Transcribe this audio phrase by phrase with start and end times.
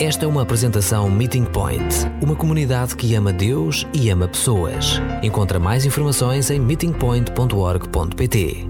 [0.00, 5.00] Esta é uma apresentação Meeting Point, uma comunidade que ama Deus e ama pessoas.
[5.24, 8.64] Encontra mais informações em meetingpoint.org.pt.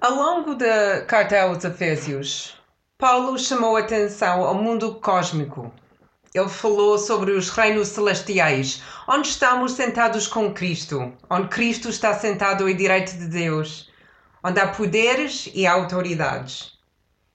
[0.00, 2.56] Ao longo da carta aos Efésios,
[2.98, 5.72] Paulo chamou atenção ao mundo cósmico.
[6.34, 12.66] Ele falou sobre os reinos celestiais, onde estamos sentados com Cristo, onde Cristo está sentado
[12.66, 13.88] à direita de Deus,
[14.42, 16.72] onde há poderes e autoridades.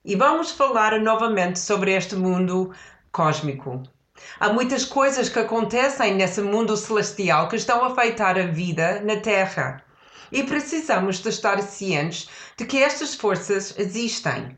[0.09, 2.73] E vamos falar novamente sobre este mundo
[3.11, 3.83] cósmico.
[4.39, 9.17] Há muitas coisas que acontecem nesse mundo celestial que estão a afetar a vida na
[9.17, 9.84] Terra.
[10.31, 14.57] E precisamos de estar cientes de que estas forças existem.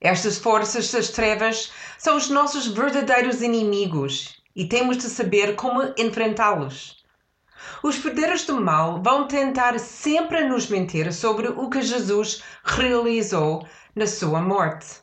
[0.00, 7.04] Estas forças das trevas são os nossos verdadeiros inimigos e temos de saber como enfrentá-los.
[7.84, 13.64] Os poderes do mal vão tentar sempre nos mentir sobre o que Jesus realizou
[13.96, 15.00] na sua morte.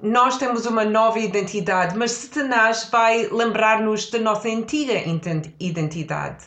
[0.00, 4.94] Nós temos uma nova identidade, mas Satanás vai lembrar-nos da nossa antiga
[5.58, 6.44] identidade.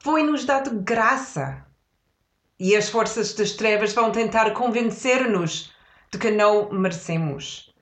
[0.00, 1.64] Foi-nos dado graça.
[2.58, 5.72] E as forças das trevas vão tentar convencer-nos
[6.10, 7.72] de que não merecemos.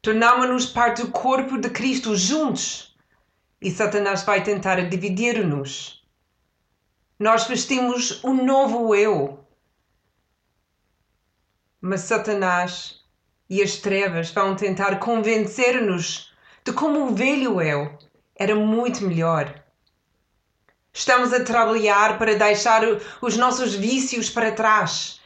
[0.00, 2.96] Tornamos-nos parte do corpo de Cristo juntos
[3.60, 6.04] e Satanás vai tentar dividir-nos.
[7.18, 9.44] Nós vestimos um novo eu,
[11.80, 13.00] mas Satanás
[13.48, 16.32] e as trevas vão tentar convencer-nos
[16.64, 17.98] de como o velho eu
[18.34, 19.62] era muito melhor.
[20.92, 22.82] Estamos a trabalhar para deixar
[23.20, 25.20] os nossos vícios para trás.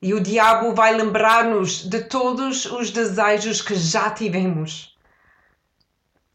[0.00, 4.96] E o diabo vai lembrar-nos de todos os desejos que já tivemos.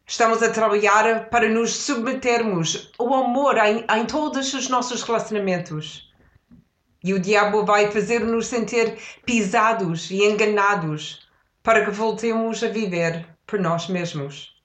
[0.06, 6.09] Estamos a trabalhar para nos submetermos ao amor em, em todos os nossos relacionamentos.
[7.04, 11.28] E o diabo vai fazer-nos sentir pisados e enganados
[11.64, 14.56] para que voltemos a viver por nós mesmos.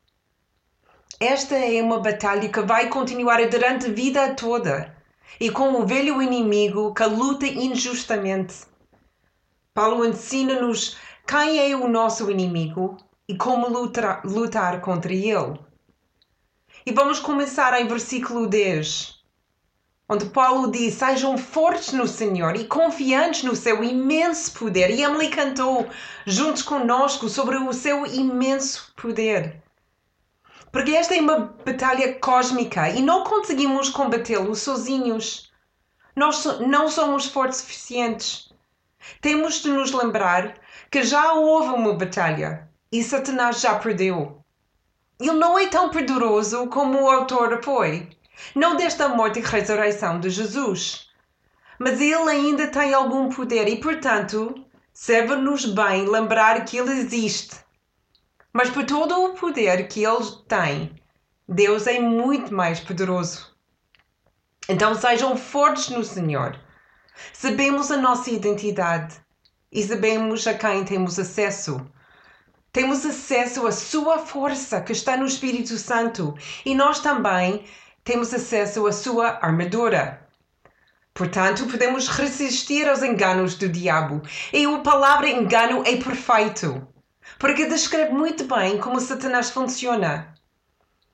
[1.21, 4.97] Esta é uma batalha que vai continuar durante a vida toda
[5.39, 8.67] e com o velho inimigo que luta injustamente.
[9.73, 10.97] Paulo ensina-nos
[11.27, 12.97] quem é o nosso inimigo
[13.29, 15.59] e como lutar, lutar contra ele.
[16.85, 19.24] E vamos começar em versículo 10
[20.09, 24.91] onde Paulo diz: Sejam fortes no Senhor e confiantes no seu imenso poder.
[24.91, 25.89] E Emily cantou
[26.27, 29.63] juntos conosco sobre o seu imenso poder.
[30.71, 35.53] Porque esta é uma batalha cósmica e não conseguimos combatê-lo sozinhos.
[36.17, 38.53] Nós não somos fortes suficientes.
[39.21, 40.59] Temos de nos lembrar
[40.91, 44.41] que já houve uma batalha e Satanás já perdeu.
[45.21, 48.09] Ele não é tão poderoso como o autor foi
[48.55, 51.09] não desta morte e ressurreição de Jesus.
[51.79, 54.55] Mas ele ainda tem algum poder e, portanto,
[54.93, 57.57] serve-nos bem lembrar que ele existe.
[58.53, 60.95] Mas por todo o poder que ele tem,
[61.49, 63.53] Deus é muito mais poderoso.
[64.69, 66.59] Então sejam fortes no Senhor.
[67.33, 69.17] Sabemos a nossa identidade
[69.71, 71.85] e sabemos a quem temos acesso.
[72.73, 76.35] Temos acesso à sua força que está no Espírito Santo
[76.65, 77.65] e nós também
[78.05, 80.21] temos acesso à sua armadura.
[81.15, 84.21] Portanto, podemos resistir aos enganos do diabo.
[84.53, 86.87] E a palavra engano é perfeito,
[87.39, 90.35] porque descreve muito bem como Satanás funciona.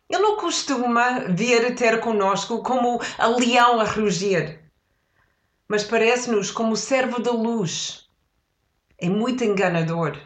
[0.08, 4.58] Ele não costuma vir ter conosco como a leão a rugir,
[5.68, 8.08] mas parece-nos como o servo da luz.
[8.98, 10.18] É muito enganador.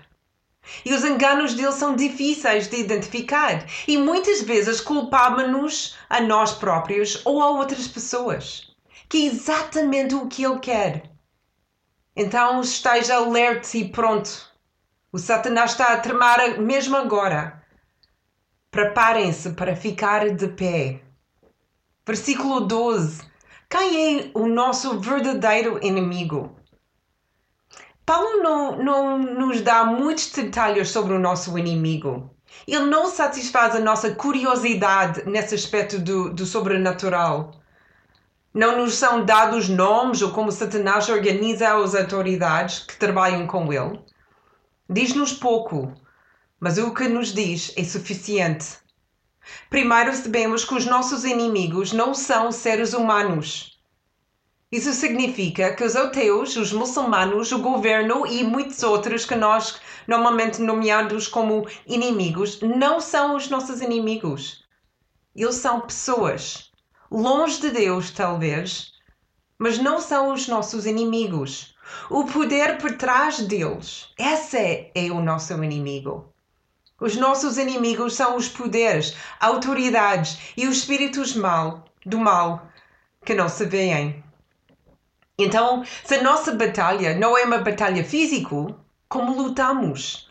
[0.85, 7.21] E os enganos dele são difíceis de identificar e muitas vezes culpamos-nos a nós próprios
[7.25, 8.75] ou a outras pessoas,
[9.09, 11.11] que é exatamente o que ele quer.
[12.17, 14.53] Então esteja alerta e pronto.
[15.13, 17.63] O Satanás está a tremar mesmo agora.
[18.71, 21.01] Preparem-se para ficar de pé.
[22.07, 23.23] Versículo 12.
[23.71, 26.57] Quem é o nosso verdadeiro inimigo?
[28.07, 32.31] Paulo não, não nos dá muitos detalhes sobre o nosso inimigo.
[32.67, 37.53] Ele não satisfaz a nossa curiosidade nesse aspecto do, do sobrenatural.
[38.53, 43.99] Não nos são dados nomes ou como Satanás organiza as autoridades que trabalham com ele.
[44.89, 45.93] Diz-nos pouco,
[46.61, 48.67] mas o que nos diz é suficiente.
[49.69, 53.74] Primeiro sabemos que os nossos inimigos não são seres humanos.
[54.75, 60.61] Isso significa que os ateus, os muçulmanos, o governo e muitos outros que nós normalmente
[60.61, 64.65] nomeamos como inimigos não são os nossos inimigos.
[65.33, 66.73] Eles são pessoas,
[67.09, 68.91] longe de Deus, talvez,
[69.57, 71.77] mas não são os nossos inimigos.
[72.11, 76.35] O poder por trás deles, esse é, é o nosso inimigo.
[77.01, 82.69] Os nossos inimigos são os poderes, autoridades e os espíritos mal, do mal
[83.25, 84.25] que não se veem.
[85.37, 88.55] Então, se a nossa batalha não é uma batalha física,
[89.09, 90.31] como lutamos?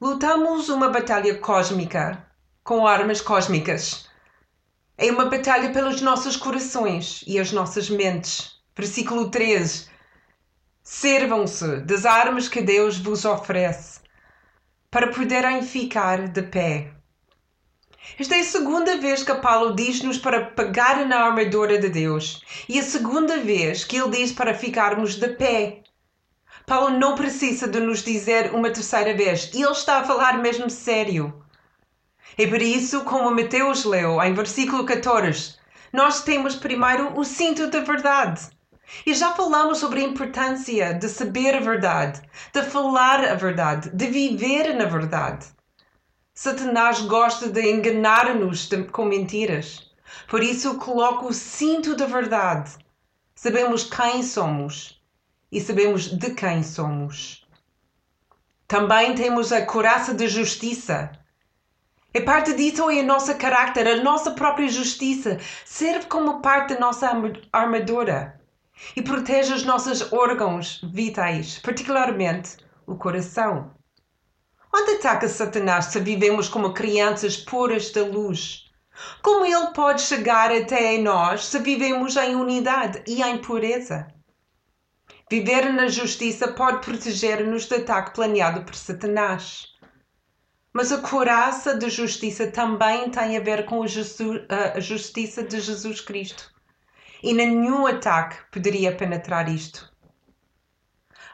[0.00, 2.26] Lutamos uma batalha cósmica
[2.62, 4.06] com armas cósmicas.
[4.96, 8.60] É uma batalha pelos nossos corações e as nossas mentes.
[8.76, 9.88] Versículo 13.
[10.82, 14.00] Servam-se das armas que Deus vos oferece
[14.90, 16.97] para poderem ficar de pé.
[18.16, 22.78] Esta é a segunda vez que Paulo diz-nos para pegar na armadura de Deus e
[22.78, 25.82] a segunda vez que ele diz para ficarmos de pé.
[26.66, 30.68] Paulo não precisa de nos dizer uma terceira vez, e ele está a falar mesmo
[30.68, 31.42] sério.
[32.36, 35.56] É por isso, como Mateus leu em versículo 14,
[35.92, 38.50] nós temos primeiro o cinto da verdade.
[39.06, 42.20] E já falamos sobre a importância de saber a verdade,
[42.52, 45.46] de falar a verdade, de viver na verdade.
[46.40, 49.90] Satanás gosta de enganar-nos com mentiras.
[50.28, 52.78] Por isso, coloca o cinto da verdade.
[53.34, 55.02] Sabemos quem somos
[55.50, 57.44] e sabemos de quem somos.
[58.68, 61.10] Também temos a coraça de justiça.
[62.14, 65.40] E parte disso é a nossa carácter, a nossa própria justiça.
[65.64, 67.10] Serve como parte da nossa
[67.52, 68.40] armadura
[68.94, 73.76] e protege os nossos órgãos vitais, particularmente o coração.
[74.74, 78.64] Onde ataca Satanás se vivemos como crianças puras da luz?
[79.22, 84.08] Como ele pode chegar até nós se vivemos em unidade e em pureza?
[85.30, 89.66] Viver na justiça pode proteger-nos do ataque planeado por Satanás.
[90.72, 96.50] Mas a coraça de justiça também tem a ver com a justiça de Jesus Cristo.
[97.22, 99.92] E nenhum ataque poderia penetrar isto.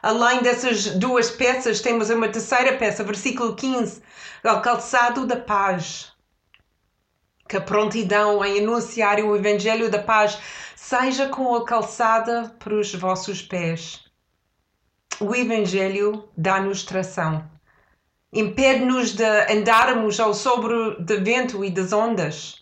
[0.05, 4.03] Além dessas duas peças, temos uma terceira peça, versículo 15,
[4.43, 6.13] o calçado da paz.
[7.49, 10.37] Que a prontidão em anunciar o Evangelho da paz
[10.75, 14.05] seja com a calçada para os vossos pés.
[15.19, 17.49] O Evangelho dá-nos tração
[18.31, 22.61] impede-nos de andarmos ao sobre do vento e das ondas.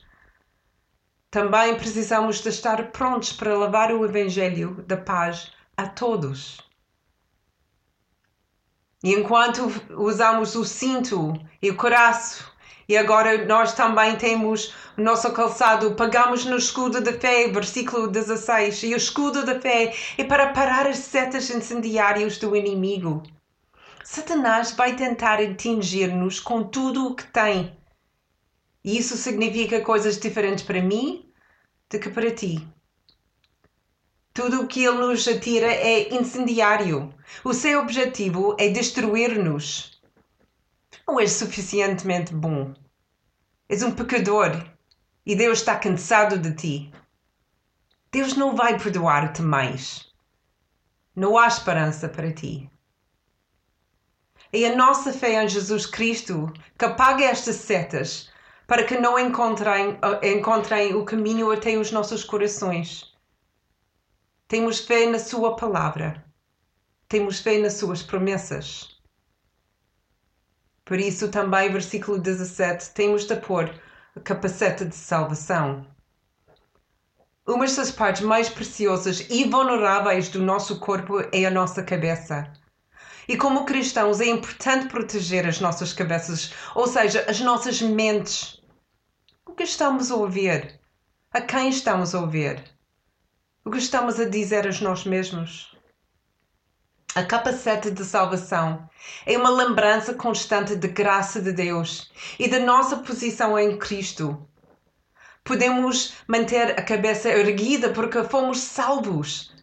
[1.30, 6.73] Também precisamos de estar prontos para levar o Evangelho da paz a todos.
[9.04, 12.50] E enquanto usamos o cinto e o coraço,
[12.88, 18.84] e agora nós também temos o nosso calçado, pagamos no escudo da fé, versículo 16,
[18.84, 23.22] e o escudo da fé é para parar as setas incendiárias do inimigo.
[24.04, 27.76] Satanás vai tentar atingir-nos com tudo o que tem.
[28.84, 31.30] E isso significa coisas diferentes para mim
[31.90, 32.66] do que para ti.
[34.34, 37.14] Tudo o que ele nos atira é incendiário.
[37.44, 40.02] O seu objetivo é destruir-nos.
[41.08, 42.74] Não és suficientemente bom.
[43.70, 44.66] És um pecador
[45.24, 46.92] e Deus está cansado de ti.
[48.12, 50.12] Deus não vai perdoar-te mais.
[51.16, 52.68] Não há esperança para ti.
[54.52, 58.32] É a nossa fé em Jesus Cristo que apaga estas setas
[58.66, 63.13] para que não encontrem, encontrem o caminho até os nossos corações.
[64.54, 66.24] Temos fé na Sua palavra.
[67.10, 69.02] Temos fé nas Suas promessas.
[70.86, 73.74] Por isso, também, versículo 17, temos de pôr
[74.16, 75.88] a capacete de salvação.
[77.48, 82.54] Uma das partes mais preciosas e vulneráveis do nosso corpo é a nossa cabeça.
[83.28, 88.62] E como cristãos é importante proteger as nossas cabeças, ou seja, as nossas mentes.
[89.48, 90.80] O que estamos a ouvir?
[91.32, 92.72] A quem estamos a ouvir?
[93.66, 95.78] O que estamos a dizer a nós mesmos?
[97.16, 98.90] A capacete de salvação
[99.26, 104.48] é uma lembrança constante de graça de Deus e da nossa posição em Cristo.
[105.44, 109.54] Podemos manter a cabeça erguida porque fomos salvos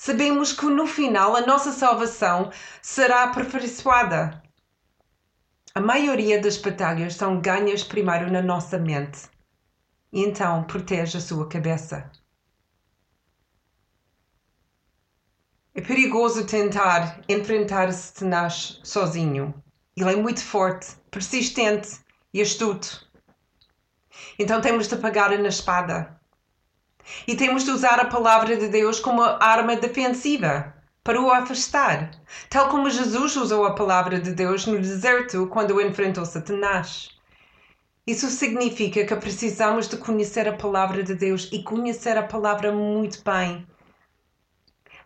[0.00, 4.42] sabemos que no final a nossa salvação será aperfeiçoada.
[5.74, 9.28] A maioria das batalhas são ganhas primeiro na nossa mente.
[10.10, 12.10] E então protege a sua cabeça.
[15.72, 19.54] É perigoso tentar enfrentar Satanás sozinho.
[19.96, 22.00] Ele é muito forte, persistente
[22.34, 23.08] e astuto.
[24.36, 26.20] Então temos de pegar na espada
[27.24, 30.74] e temos de usar a palavra de Deus como arma defensiva
[31.04, 32.10] para o afastar,
[32.48, 37.10] tal como Jesus usou a palavra de Deus no deserto quando enfrentou Satanás.
[38.04, 43.22] Isso significa que precisamos de conhecer a palavra de Deus e conhecer a palavra muito
[43.22, 43.69] bem.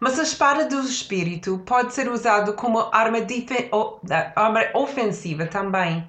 [0.05, 3.21] Mas a espada do Espírito pode ser usada como arma,
[4.37, 6.07] arma ofensiva também.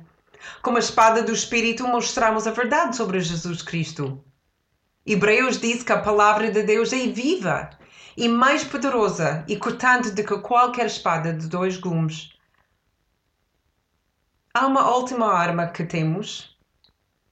[0.61, 4.21] Com a espada do Espírito mostramos a verdade sobre Jesus Cristo.
[5.05, 7.69] Hebreus diz que a palavra de Deus é viva
[8.17, 12.33] e mais poderosa e cortante do que qualquer espada de dois gumes.
[14.53, 16.53] Há uma última arma que temos,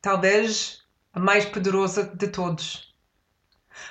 [0.02, 2.93] talvez a mais poderosa de todos.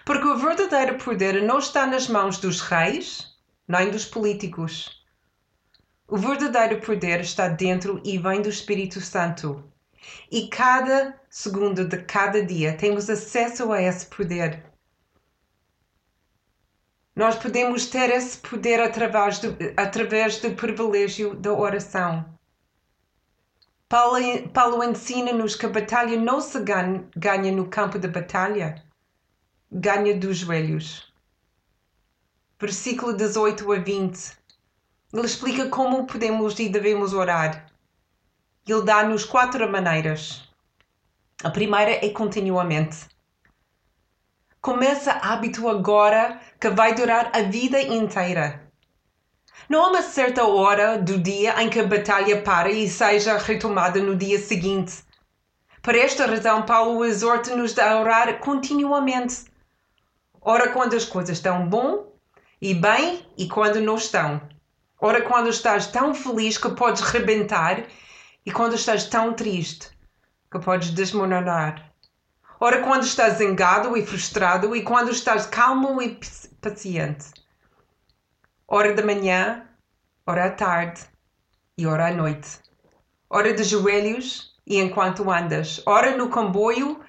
[0.05, 3.37] Porque o verdadeiro poder não está nas mãos dos reis,
[3.67, 5.03] nem dos políticos.
[6.09, 9.65] O verdadeiro poder está dentro e vem do Espírito Santo.
[10.31, 14.63] E cada segundo de cada dia temos acesso a esse poder.
[17.15, 22.25] Nós podemos ter esse poder através do, através do privilégio da oração.
[23.89, 28.83] Paulo, Paulo ensina-nos que a batalha não se ganha, ganha no campo de batalha,
[29.75, 31.11] ganha dos joelhos.
[32.61, 34.33] Versículo 18 a 20.
[35.15, 37.67] Ele explica como podemos e devemos orar.
[38.69, 40.47] Ele dá-nos quatro maneiras.
[41.43, 43.07] A primeira é continuamente.
[44.61, 48.71] Começa hábito agora que vai durar a vida inteira.
[49.71, 54.01] Não há uma certa hora do dia em que a batalha para e seja retomada
[54.01, 55.03] no dia seguinte.
[55.81, 59.52] Por esta razão, Paulo exorta-nos a orar continuamente.
[60.45, 62.13] Ora quando as coisas estão bom
[62.61, 64.43] e bem e quando não estão.
[65.01, 67.85] Ora quando estás tão feliz que podes rebentar
[68.45, 69.89] e quando estás tão triste
[70.51, 71.93] que podes desmoronar.
[72.61, 76.21] Ora, quando estás zangado e frustrado e quando estás calmo e
[76.61, 77.27] paciente.
[78.69, 79.67] Hora da manhã,
[80.25, 81.01] hora à tarde
[81.77, 82.61] e hora à noite.
[83.29, 85.83] Hora de joelhos e enquanto andas.
[85.87, 87.01] Hora no comboio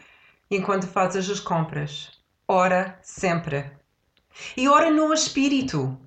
[0.49, 2.22] e enquanto fazes as compras.
[2.55, 3.65] Ora sempre.
[4.55, 5.99] E ora no espírito.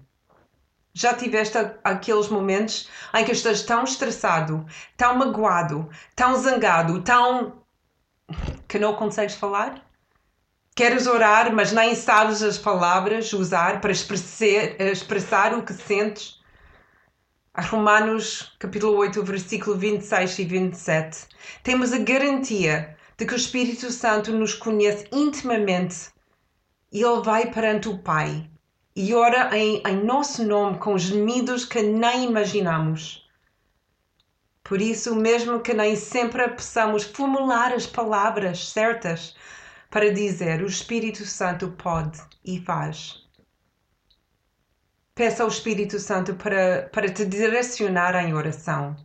[0.94, 4.64] Já tiveste aqueles momentos em que estás tão estressado,
[4.96, 7.64] tão magoado, tão zangado, tão
[8.68, 9.84] que não consegues falar?
[10.76, 16.40] Queres orar, mas nem sabes as palavras usar para expressar, expressar o que sentes?
[17.54, 21.26] A Romanos capítulo 8, versículo 26 e 27,
[21.64, 26.14] temos a garantia de que o Espírito Santo nos conhece intimamente
[26.92, 28.48] e ele vai perante o Pai
[28.96, 33.28] e ora em, em nosso nome com gemidos que nem imaginamos.
[34.64, 39.36] Por isso, mesmo que nem sempre possamos formular as palavras certas
[39.90, 43.22] para dizer, o Espírito Santo pode e faz.
[45.14, 48.96] Peça ao Espírito Santo para, para te direcionar em oração.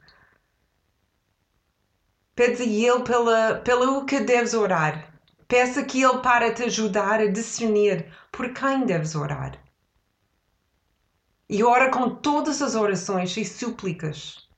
[2.33, 5.10] Pede a Ele pela, pelo que deves orar.
[5.51, 9.61] Peça que Ele para te ajudar a discernir por quem deves orar.
[11.49, 14.49] E ora com todas as orações e súplicas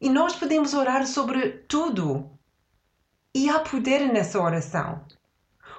[0.00, 2.30] e nós podemos orar sobre tudo.
[3.34, 5.04] E há poder nessa oração.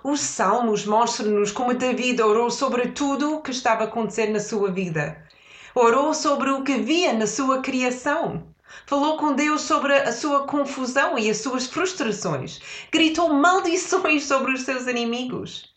[0.04, 4.72] Os Salmos mostram-nos como David orou sobre tudo o que estava a acontecer na sua
[4.72, 5.28] vida.
[5.74, 8.51] Orou sobre o que via na sua criação.
[8.86, 12.60] Falou com Deus sobre a sua confusão e as suas frustrações.
[12.92, 15.74] Gritou maldições sobre os seus inimigos.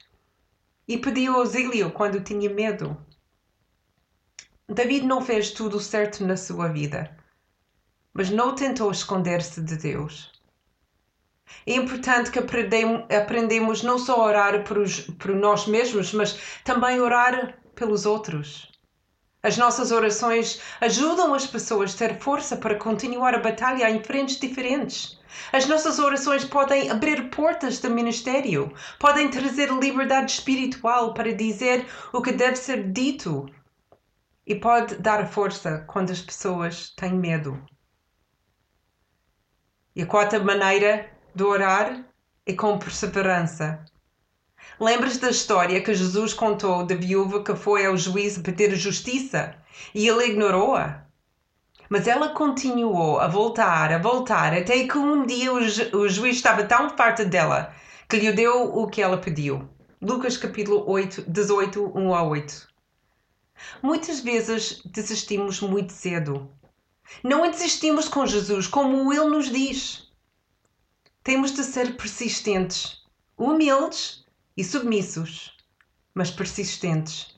[0.87, 2.97] E pediu auxílio quando tinha medo.
[4.69, 7.17] David não fez tudo certo na sua vida
[8.15, 10.33] mas não tentou esconder-se de Deus.
[11.67, 17.01] É importante que aprendemos não só a orar por, os, por nós mesmos, mas também
[17.01, 18.71] orar pelos outros.
[19.45, 24.41] As nossas orações ajudam as pessoas a ter força para continuar a batalha em frentes
[24.41, 25.21] diferentes.
[25.53, 32.23] As nossas orações podem abrir portas do ministério, podem trazer liberdade espiritual para dizer o
[32.23, 33.45] que deve ser dito
[34.47, 37.63] e pode dar força quando as pessoas têm medo.
[39.95, 42.03] E a quarta maneira de orar
[42.47, 43.85] é com perseverança.
[44.81, 49.55] Lembras da história que Jesus contou da viúva que foi ao juiz pedir justiça
[49.95, 51.05] e ele ignorou-a?
[51.89, 56.37] Mas ela continuou a voltar, a voltar, até que um dia o, ju o juiz
[56.37, 57.75] estava tão farto dela
[58.09, 59.69] que lhe deu o que ela pediu.
[60.01, 62.69] Lucas capítulo 8, 18, 1 a 8.
[63.83, 66.51] Muitas vezes desistimos muito cedo
[67.23, 70.11] não desistimos com Jesus, como Ele nos diz.
[71.23, 73.03] Temos de ser persistentes,
[73.37, 74.24] humildes
[74.57, 75.57] e submissos,
[76.15, 77.35] mas persistentes.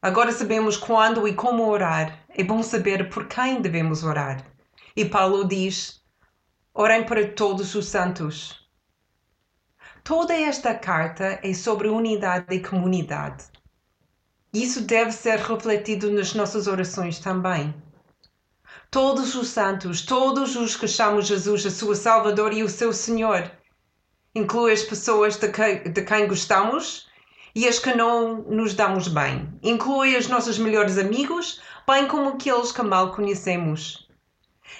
[0.00, 2.24] Agora sabemos quando e como orar.
[2.30, 4.46] É bom saber por quem devemos orar.
[4.96, 6.00] E Paulo diz:
[6.72, 8.66] orem para todos os santos.
[10.04, 13.44] Toda esta carta é sobre unidade e comunidade.
[14.54, 17.74] Isso deve ser refletido nas nossas orações também.
[18.90, 23.50] todos os santos, todos os que chamam Jesus a sua Salvador e o seu Senhor.
[24.34, 27.08] Inclui as pessoas de quem, de quem gostamos
[27.54, 29.48] e as que não nos damos bem.
[29.62, 34.08] Inclui os nossos melhores amigos, bem como aqueles que mal conhecemos.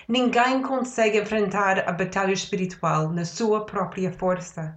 [0.06, 4.74] Ninguém consegue enfrentar a batalha espiritual na sua própria força.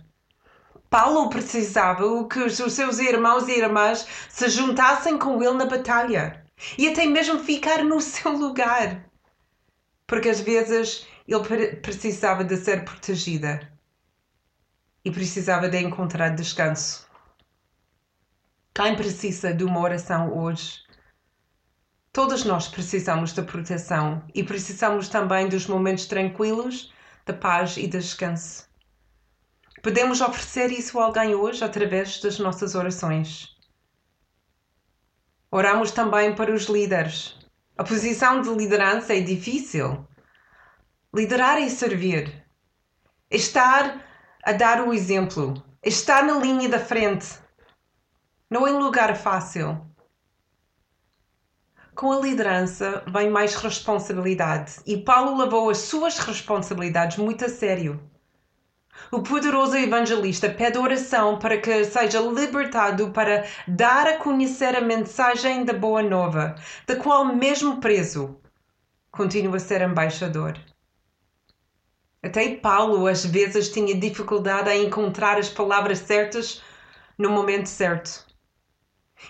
[0.90, 6.44] Paulo precisava que os seus irmãos e irmãs se juntassem com ele na batalha
[6.78, 9.06] e até mesmo ficar no seu lugar.
[10.08, 13.71] Porque às vezes ele precisava de ser protegida
[15.04, 17.08] e precisava de encontrar descanso.
[18.74, 20.80] Quem precisa de uma oração hoje?
[22.14, 26.94] Todos nós precisamos de proteção e precisamos também dos momentos tranquilos,
[27.26, 28.70] de paz e de descanso.
[29.82, 33.56] Podemos oferecer isso a alguém hoje através das nossas orações.
[35.50, 37.38] Oramos também para os líderes.
[37.78, 40.08] A posição de liderança é difícil.
[41.14, 42.46] Liderar e servir.
[43.30, 44.11] Estar
[44.44, 45.64] a dar o exemplo.
[45.84, 47.40] Estar na linha da frente.
[48.50, 49.80] Não um lugar fácil.
[51.96, 58.02] Com a liderança vem mais responsabilidade e Paulo levou as suas responsabilidades muito a sério.
[59.12, 65.64] O poderoso evangelista pede oração para que seja libertado para dar a conhecer a mensagem
[65.66, 66.56] da Boa Nova,
[66.86, 68.40] da qual, mesmo preso,
[69.12, 70.58] continua a ser embaixador.
[72.24, 76.62] Até Paulo às vezes tinha dificuldade em encontrar as palavras certas
[77.18, 78.26] no momento certo.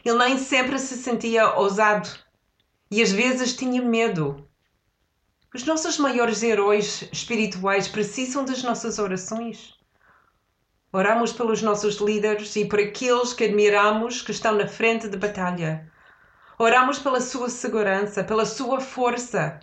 [0.03, 2.09] Ele nem sempre se sentia ousado
[2.89, 4.47] e às vezes tinha medo.
[5.53, 9.75] Os nossos maiores heróis espirituais precisam das nossas orações.
[10.93, 15.89] Oramos pelos nossos líderes e por aqueles que admiramos que estão na frente de batalha.
[16.59, 19.59] Oramos pela sua segurança, pela sua força,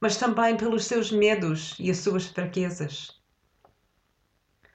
[0.00, 3.20] mas também pelos seus medos e as suas fraquezas.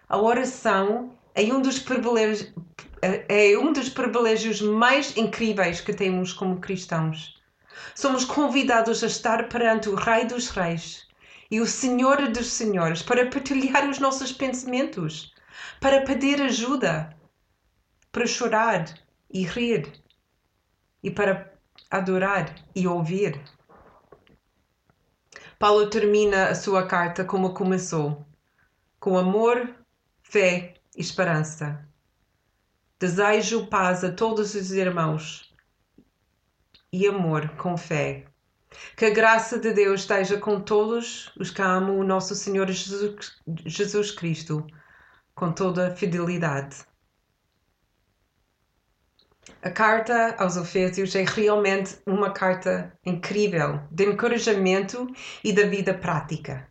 [0.07, 2.53] A oração é um dos privilégios,
[3.01, 7.41] é um dos privilégios mais incríveis que temos como cristãos.
[7.95, 11.07] Somos convidados a estar perante o Rei dos Reis
[11.49, 15.33] e o Senhor dos Senhores para partilhar os nossos pensamentos,
[15.79, 17.15] para pedir ajuda,
[18.11, 18.85] para chorar
[19.29, 19.91] e rir
[21.03, 21.51] e para
[21.89, 23.41] adorar e ouvir.
[25.57, 28.25] Paulo termina a sua carta como começou,
[28.99, 29.73] com amor,
[30.21, 31.87] fé e esperança.
[32.99, 35.53] Desejo paz a todos os irmãos
[36.91, 38.25] e amor com fé.
[38.97, 44.11] Que a graça de Deus esteja com todos os que amam o nosso Senhor Jesus
[44.11, 44.67] Cristo,
[45.33, 46.85] com toda fidelidade.
[49.61, 55.07] A carta aos Efésios é realmente uma carta incrível de encorajamento
[55.43, 56.67] e da vida prática.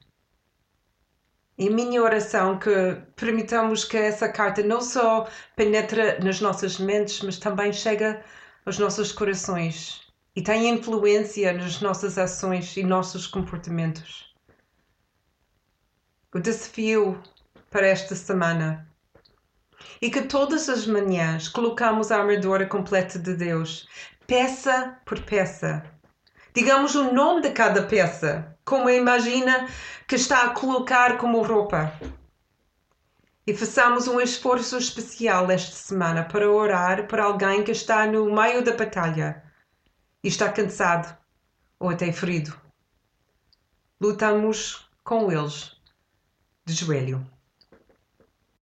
[1.56, 2.70] E minha oração que
[3.14, 8.24] permitamos que essa carta não só penetre nas nossas mentes, mas também chega
[8.66, 14.34] aos nossos corações e tem influência nas nossas ações e nossos comportamentos.
[16.34, 17.22] O desafio
[17.70, 18.88] para esta semana
[20.00, 23.88] e que todas as manhãs colocamos a armadura completa de Deus,
[24.26, 25.84] peça por peça.
[26.54, 29.68] Digamos o nome de cada peça, como imagina
[30.06, 31.92] que está a colocar como roupa.
[33.46, 38.62] E façamos um esforço especial esta semana para orar por alguém que está no meio
[38.62, 39.42] da batalha
[40.22, 41.14] e está cansado
[41.78, 42.58] ou até ferido.
[44.00, 45.76] Lutamos com eles
[46.64, 47.33] de joelho.